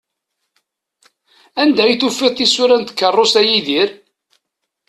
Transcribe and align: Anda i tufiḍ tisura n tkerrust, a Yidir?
Anda 1.61 1.83
i 1.91 1.95
tufiḍ 2.01 2.31
tisura 2.35 2.77
n 2.77 2.83
tkerrust, 2.83 3.35
a 3.41 3.43
Yidir? 3.43 3.89